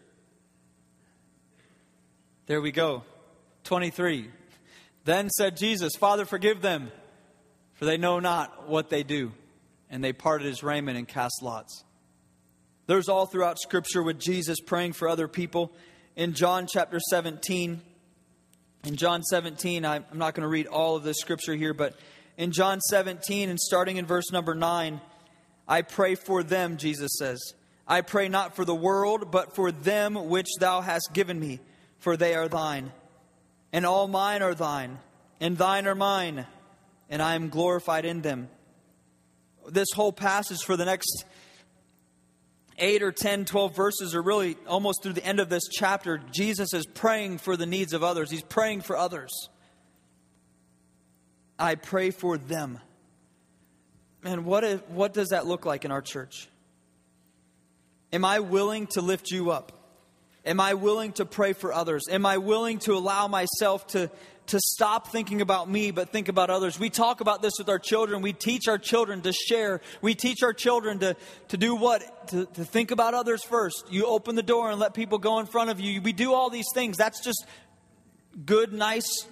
[2.47, 3.03] There we go.
[3.65, 4.31] 23.
[5.05, 6.91] Then said Jesus, Father, forgive them,
[7.75, 9.33] for they know not what they do.
[9.91, 11.85] And they parted his raiment and cast lots.
[12.87, 15.71] There's all throughout Scripture with Jesus praying for other people.
[16.17, 17.83] In John chapter 17,
[18.85, 21.95] in John 17, I'm not going to read all of this Scripture here, but
[22.37, 25.01] in John 17 and starting in verse number 9,
[25.69, 27.41] I pray for them, Jesus says.
[27.87, 31.61] I pray not for the world, but for them which thou hast given me,
[31.99, 32.93] for they are thine
[33.73, 34.99] and all mine are thine,
[35.41, 36.47] and thine are mine,
[37.09, 38.49] and I am glorified in them.
[39.69, 41.25] This whole passage for the next
[42.79, 46.21] 8 or 10, 12 verses are really almost through the end of this chapter.
[46.33, 49.31] Jesus is praying for the needs of others, he's praying for others.
[51.63, 52.81] I pray for them.
[54.25, 56.49] Man, what, if, what does that look like in our church?
[58.13, 59.71] Am I willing to lift you up?
[60.45, 62.03] Am I willing to pray for others?
[62.11, 64.11] Am I willing to allow myself to,
[64.49, 66.81] to stop thinking about me but think about others?
[66.81, 68.23] We talk about this with our children.
[68.23, 69.81] We teach our children to share.
[70.01, 71.15] We teach our children to,
[71.49, 72.29] to do what?
[72.31, 73.85] To, to think about others first.
[73.89, 76.03] You open the door and let people go in front of you.
[76.03, 76.97] We do all these things.
[76.97, 77.47] That's just
[78.45, 79.29] good, nice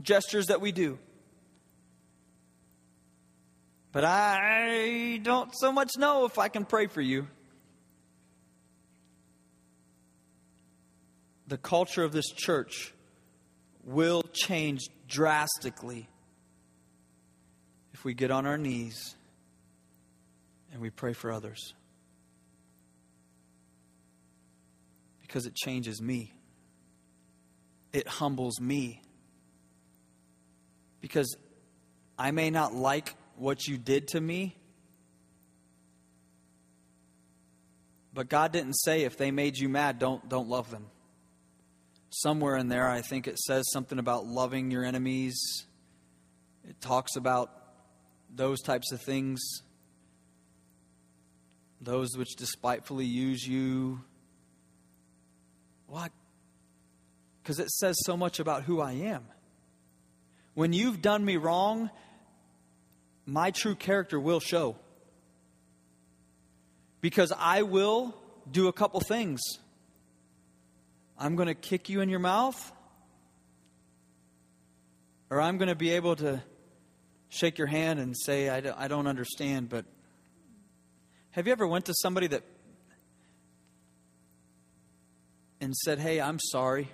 [0.00, 0.98] gestures that we do.
[3.92, 7.26] But I don't so much know if I can pray for you.
[11.50, 12.94] the culture of this church
[13.84, 16.08] will change drastically
[17.92, 19.16] if we get on our knees
[20.72, 21.74] and we pray for others.
[25.20, 26.32] Because it changes me,
[27.92, 29.02] it humbles me.
[31.00, 31.36] Because
[32.16, 34.56] I may not like what you did to me,
[38.14, 40.86] but God didn't say if they made you mad, don't, don't love them
[42.10, 45.64] somewhere in there, I think it says something about loving your enemies.
[46.68, 47.50] It talks about
[48.34, 49.40] those types of things,
[51.80, 54.00] those which despitefully use you.
[55.86, 56.12] What?
[57.42, 59.24] Because it says so much about who I am.
[60.54, 61.90] When you've done me wrong,
[63.26, 64.76] my true character will show.
[67.00, 68.14] Because I will
[68.50, 69.40] do a couple things.
[71.18, 72.72] I'm going to kick you in your mouth,
[75.28, 76.42] or I'm going to be able to
[77.28, 79.68] shake your hand and say, I don't, understand.
[79.68, 79.84] But
[81.32, 82.42] have you ever went to somebody that
[85.60, 86.88] and said, Hey, I'm sorry?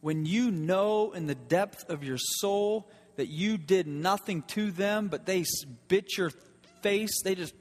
[0.00, 5.08] When you know in the depth of your soul that you did nothing to them,
[5.08, 5.44] but they
[5.88, 6.30] bit your
[6.82, 7.54] face, they just,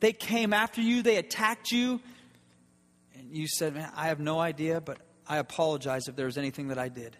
[0.00, 2.00] they came after you, they attacked you,
[3.14, 4.98] And you said, Man, I have no idea, but
[5.28, 7.16] I apologize if there was anything that I did.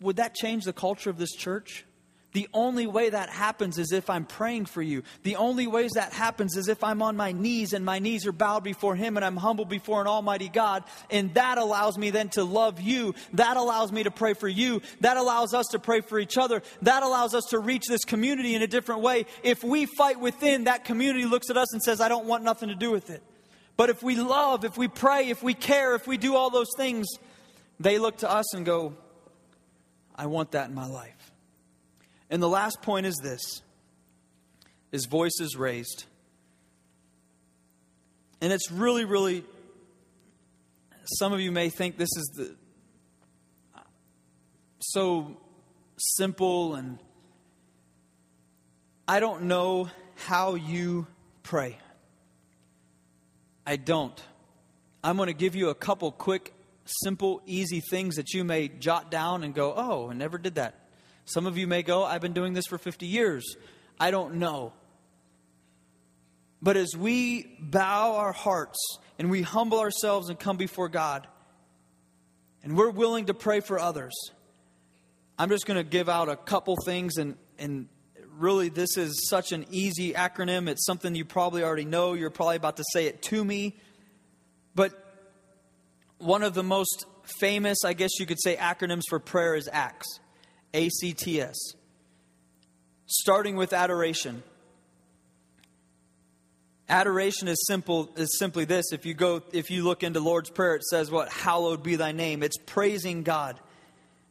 [0.00, 1.86] Would that change the culture of this church?
[2.34, 5.04] The only way that happens is if I'm praying for you.
[5.22, 8.32] The only ways that happens is if I'm on my knees and my knees are
[8.32, 10.82] bowed before Him and I'm humble before an Almighty God.
[11.10, 13.14] And that allows me then to love you.
[13.34, 14.82] That allows me to pray for you.
[15.00, 16.64] That allows us to pray for each other.
[16.82, 19.26] That allows us to reach this community in a different way.
[19.44, 22.68] If we fight within, that community looks at us and says, I don't want nothing
[22.68, 23.22] to do with it.
[23.76, 26.70] But if we love, if we pray, if we care, if we do all those
[26.76, 27.06] things,
[27.78, 28.94] they look to us and go,
[30.16, 31.23] I want that in my life.
[32.30, 33.62] And the last point is this
[34.92, 36.04] is voices raised.
[38.40, 39.44] And it's really, really,
[41.18, 42.54] some of you may think this is the
[44.80, 45.36] so
[45.96, 46.98] simple and
[49.08, 51.06] I don't know how you
[51.42, 51.78] pray.
[53.66, 54.20] I don't.
[55.02, 56.54] I'm going to give you a couple quick,
[56.84, 60.83] simple, easy things that you may jot down and go, oh, I never did that.
[61.24, 63.56] Some of you may go, I've been doing this for 50 years.
[63.98, 64.72] I don't know.
[66.60, 68.78] But as we bow our hearts
[69.18, 71.26] and we humble ourselves and come before God,
[72.62, 74.14] and we're willing to pray for others,
[75.38, 77.18] I'm just going to give out a couple things.
[77.18, 77.88] And, and
[78.38, 80.68] really, this is such an easy acronym.
[80.68, 82.14] It's something you probably already know.
[82.14, 83.76] You're probably about to say it to me.
[84.74, 84.92] But
[86.18, 87.04] one of the most
[87.38, 90.20] famous, I guess you could say, acronyms for prayer is ACTS.
[90.74, 91.76] ACTS.
[93.06, 94.42] Starting with adoration.
[96.88, 98.92] Adoration is simple is simply this.
[98.92, 102.12] If you go if you look into Lord's Prayer, it says what hallowed be thy
[102.12, 102.42] name.
[102.42, 103.58] It's praising God.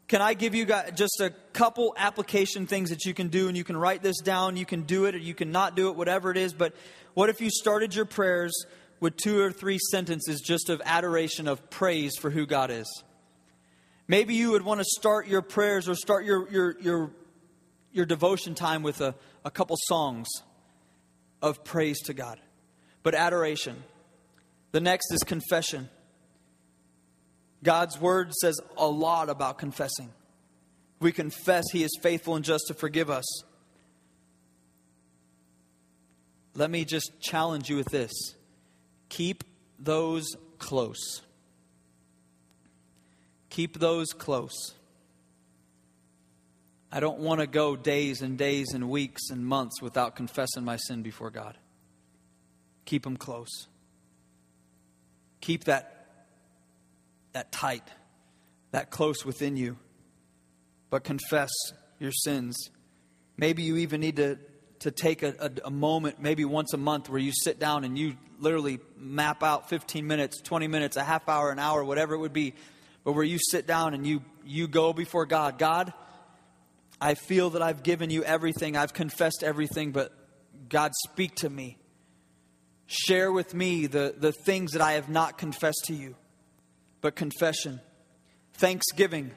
[0.07, 3.57] Can I give you guys just a couple application things that you can do and
[3.57, 5.95] you can write this down, you can do it or you can not do it,
[5.95, 6.75] whatever it is, but
[7.13, 8.53] what if you started your prayers
[8.99, 13.03] with two or three sentences just of adoration of praise for who God is?
[14.07, 17.11] Maybe you would want to start your prayers or start your, your, your,
[17.91, 20.27] your devotion time with a, a couple songs
[21.41, 22.39] of praise to God.
[23.01, 23.83] But adoration.
[24.71, 25.89] The next is confession.
[27.63, 30.09] God's word says a lot about confessing.
[30.99, 33.25] We confess He is faithful and just to forgive us.
[36.55, 38.11] Let me just challenge you with this
[39.09, 39.43] keep
[39.79, 40.25] those
[40.57, 41.21] close.
[43.53, 44.73] Keep those close.
[46.91, 50.77] I don't want to go days and days and weeks and months without confessing my
[50.77, 51.55] sin before God.
[52.85, 53.67] Keep them close.
[55.39, 56.07] Keep that,
[57.33, 57.87] that tight,
[58.71, 59.77] that close within you.
[60.89, 61.51] But confess
[61.99, 62.71] your sins.
[63.37, 64.39] Maybe you even need to,
[64.79, 67.99] to take a, a, a moment, maybe once a month, where you sit down and
[67.99, 72.17] you literally map out 15 minutes, 20 minutes, a half hour, an hour, whatever it
[72.17, 72.55] would be,
[73.03, 75.93] but where you sit down and you, you go before God God,
[77.01, 80.11] I feel that I've given you everything, I've confessed everything, but
[80.69, 81.77] God, speak to me.
[82.87, 86.15] Share with me the, the things that I have not confessed to you.
[87.01, 87.81] But confession,
[88.53, 89.31] thanksgiving.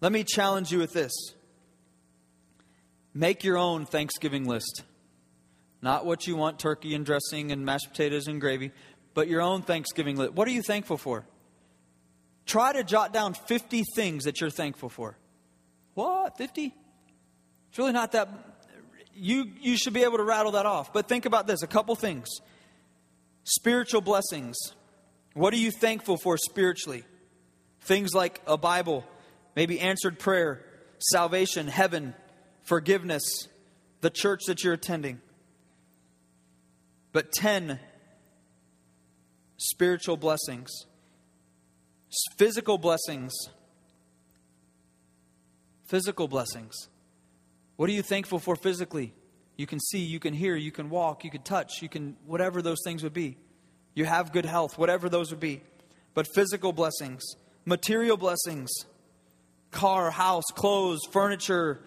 [0.00, 1.12] Let me challenge you with this
[3.12, 4.82] make your own Thanksgiving list.
[5.82, 8.72] Not what you want turkey and dressing and mashed potatoes and gravy,
[9.14, 10.32] but your own Thanksgiving list.
[10.32, 11.26] What are you thankful for?
[12.46, 15.18] Try to jot down 50 things that you're thankful for.
[15.94, 16.38] What?
[16.38, 16.72] 50?
[17.68, 18.28] It's really not that.
[19.14, 20.92] You, you should be able to rattle that off.
[20.92, 22.28] But think about this a couple things.
[23.44, 24.56] Spiritual blessings.
[25.34, 27.04] What are you thankful for spiritually?
[27.80, 29.04] Things like a Bible,
[29.54, 30.64] maybe answered prayer,
[30.98, 32.14] salvation, heaven,
[32.62, 33.22] forgiveness,
[34.00, 35.20] the church that you're attending.
[37.12, 37.78] But 10
[39.56, 40.70] spiritual blessings.
[42.36, 43.32] Physical blessings.
[45.86, 46.88] Physical blessings.
[47.76, 49.12] What are you thankful for physically?
[49.56, 52.60] You can see, you can hear, you can walk, you can touch, you can, whatever
[52.60, 53.36] those things would be.
[53.94, 55.62] You have good health, whatever those would be.
[56.14, 57.22] But physical blessings,
[57.64, 58.70] material blessings,
[59.70, 61.80] car, house, clothes, furniture.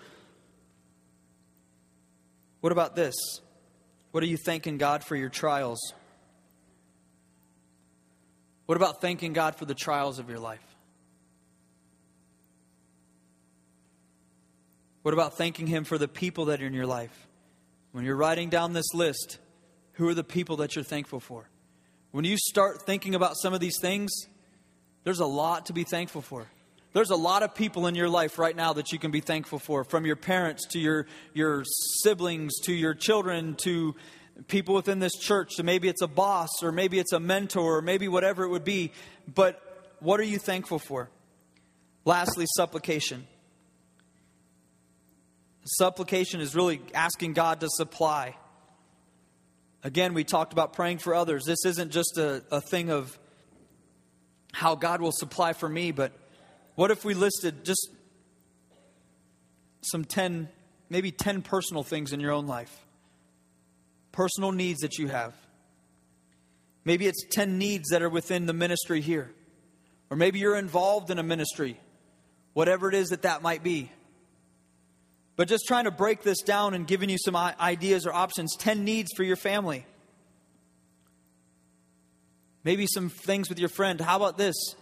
[2.62, 3.16] What about this?
[4.12, 5.94] What are you thanking God for your trials?
[8.70, 10.62] What about thanking God for the trials of your life?
[15.02, 17.28] What about thanking Him for the people that are in your life?
[17.94, 19.40] When you're writing down this list,
[19.94, 21.50] who are the people that you're thankful for?
[22.12, 24.12] When you start thinking about some of these things,
[25.04, 26.46] there's a lot to be thankful for.
[26.94, 29.58] There's a lot of people in your life right now that you can be thankful
[29.58, 31.64] for, from your parents to your, your
[32.04, 33.96] siblings to your children to
[34.48, 35.54] people within this church.
[35.56, 38.64] So maybe it's a boss or maybe it's a mentor or maybe whatever it would
[38.64, 38.92] be.
[39.34, 39.62] But
[40.00, 41.10] what are you thankful for?
[42.06, 43.28] Lastly, supplication.
[45.66, 48.36] Supplication is really asking God to supply.
[49.84, 51.46] Again, we talked about praying for others.
[51.46, 53.18] This isn't just a, a thing of
[54.52, 56.12] how God will supply for me, but
[56.76, 57.90] what if we listed just
[59.82, 60.50] some 10,
[60.90, 62.86] maybe 10 personal things in your own life?
[64.20, 65.34] Personal needs that you have.
[66.84, 69.32] Maybe it's 10 needs that are within the ministry here.
[70.10, 71.80] Or maybe you're involved in a ministry,
[72.52, 73.90] whatever it is that that might be.
[75.38, 78.84] But just trying to break this down and giving you some ideas or options 10
[78.84, 79.86] needs for your family.
[82.66, 84.02] Maybe some things with your friend.
[84.02, 84.76] How about this?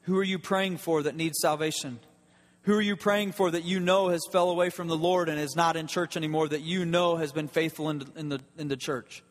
[0.00, 2.00] Who are you praying for that needs salvation?
[2.62, 5.40] Who are you praying for that you know has fell away from the Lord and
[5.40, 8.68] is not in church anymore, that you know has been faithful in, in, the, in
[8.68, 9.22] the church?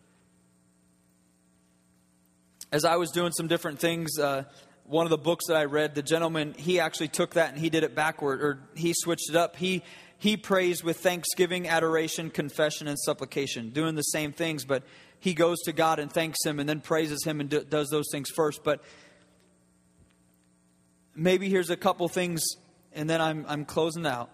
[2.72, 4.44] As I was doing some different things, uh,
[4.86, 7.70] one of the books that I read, the gentleman, he actually took that and he
[7.70, 9.56] did it backward, or he switched it up.
[9.56, 9.84] He,
[10.18, 14.84] he prays with thanksgiving, adoration, confession, and supplication, doing the same things, but
[15.20, 18.08] he goes to God and thanks Him and then praises Him and do, does those
[18.12, 18.64] things first.
[18.64, 18.82] But
[21.16, 22.42] maybe here's a couple things,
[22.94, 24.30] and then I'm, I'm closing out.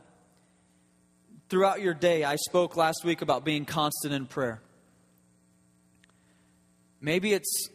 [1.50, 4.62] Throughout your day, I spoke last week about being constant in prayer.
[7.02, 7.70] Maybe it's,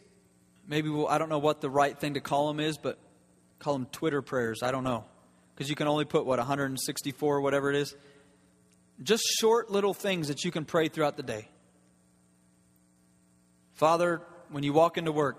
[0.66, 2.98] maybe we'll, I don't know what the right thing to call them is, but
[3.58, 4.62] call them Twitter prayers.
[4.62, 5.04] I don't know.
[5.54, 7.94] Because you can only put, what, 164, whatever it is?
[9.02, 11.48] Just short little things that you can pray throughout the day.
[13.74, 14.20] Father,
[14.50, 15.38] when you walk into work,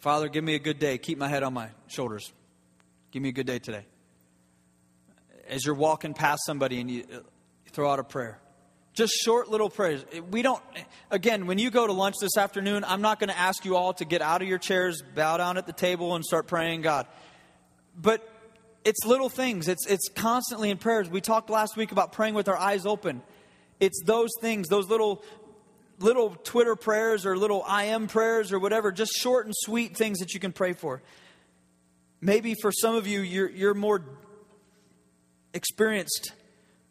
[0.00, 0.98] Father, give me a good day.
[0.98, 2.32] Keep my head on my shoulders.
[3.10, 3.86] Give me a good day today.
[5.48, 7.18] As you're walking past somebody and you uh,
[7.72, 8.40] throw out a prayer.
[8.94, 10.04] Just short little prayers.
[10.16, 10.80] Uh, we don't, uh,
[11.10, 13.92] again, when you go to lunch this afternoon, I'm not going to ask you all
[13.94, 17.06] to get out of your chairs, bow down at the table, and start praying God.
[17.96, 18.28] But
[18.84, 21.10] it's little things, it's, it's constantly in prayers.
[21.10, 23.22] We talked last week about praying with our eyes open.
[23.80, 25.22] It's those things, those little
[25.98, 30.34] little Twitter prayers or little IM prayers or whatever, just short and sweet things that
[30.34, 31.02] you can pray for.
[32.20, 34.02] Maybe for some of you, you're, you're more
[35.54, 36.32] experienced.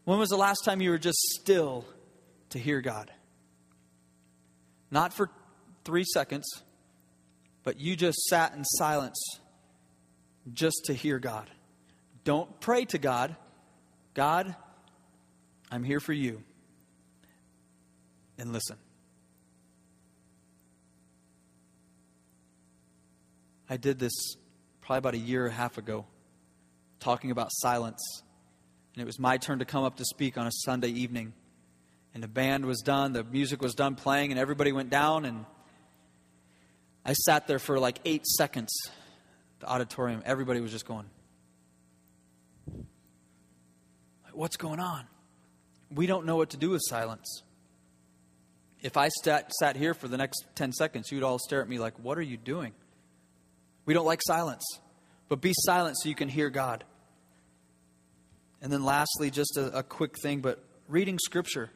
[0.04, 1.86] When was the last time you were just still
[2.50, 3.12] to hear God?
[4.92, 5.30] Not for
[5.84, 6.46] three seconds,
[7.64, 9.20] but you just sat in silence
[10.54, 11.50] just to hear God.
[12.24, 13.36] Don't pray to God.
[14.14, 14.56] God,
[15.72, 16.44] I'm here for you.
[18.38, 18.78] And listen.
[23.70, 24.14] I did this
[24.82, 26.06] probably about a year and a half ago,
[27.00, 28.02] talking about silence.
[28.96, 31.34] And it was my turn to come up to speak on a Sunday evening.
[32.14, 35.26] And the band was done, the music was done playing, and everybody went down.
[35.26, 35.46] And
[37.06, 38.72] I sat there for like eight seconds,
[39.60, 40.24] the auditorium.
[40.26, 41.06] Everybody was just going,
[44.32, 45.06] What's going on?
[45.94, 47.44] We don't know what to do with silence.
[48.82, 51.80] If I sat, sat here for the next 10 seconds, you'd all stare at me
[51.80, 52.72] like, What are you doing?
[53.86, 54.64] We don't like silence,
[55.28, 56.86] but be silent so you can hear God.
[58.62, 61.70] And then, lastly, just a, a quick thing, but reading Scripture.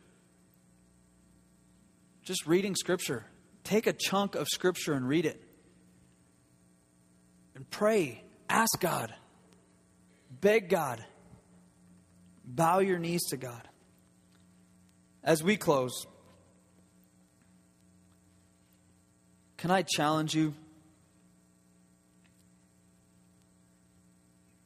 [2.23, 3.25] Just reading Scripture.
[3.63, 5.41] Take a chunk of Scripture and read it.
[7.55, 8.23] And pray.
[8.49, 9.13] Ask God.
[10.41, 11.03] Beg God.
[12.45, 13.67] Bow your knees to God.
[15.23, 16.07] As we close,
[19.57, 20.53] can I challenge you?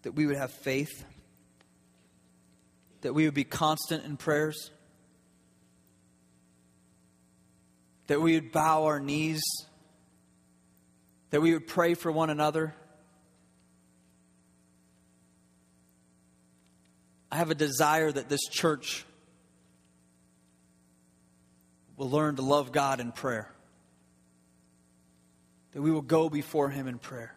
[0.03, 1.03] that we would have faith,
[3.03, 4.71] that we would be constant in prayers,
[8.07, 9.43] that we would bow our knees,
[11.29, 12.73] that we would pray for one another.
[17.29, 19.05] I have a desire that this church
[21.97, 23.51] will learn to love God in prayer.
[25.73, 27.35] That we will go before Him in prayer.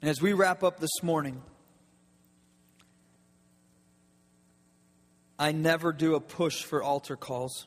[0.00, 1.40] And as we wrap up this morning,
[5.38, 7.66] I never do a push for altar calls.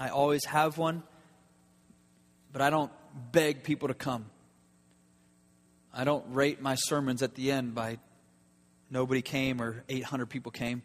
[0.00, 1.02] I always have one,
[2.52, 2.92] but I don't
[3.32, 4.26] beg people to come.
[5.92, 7.98] I don't rate my sermons at the end by
[8.90, 10.82] nobody came or 800 people came.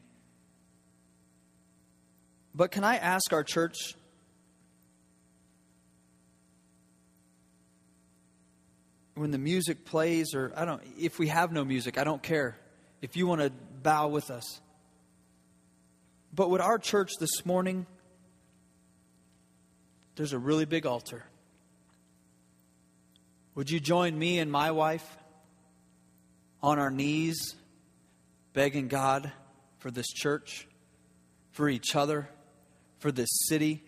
[2.56, 3.96] But can I ask our church
[9.16, 12.58] when the music plays, or I don't, if we have no music, I don't care.
[13.02, 13.52] If you want to
[13.82, 14.62] bow with us.
[16.36, 17.86] But would our church this morning,
[20.16, 21.24] there's a really big altar.
[23.56, 25.06] Would you join me and my wife
[26.64, 27.56] on our knees,
[28.54, 29.32] begging God
[29.78, 30.68] for this church,
[31.52, 32.28] for each other,
[32.98, 33.84] for this city,